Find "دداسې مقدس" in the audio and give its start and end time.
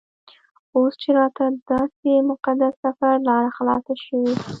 1.59-2.73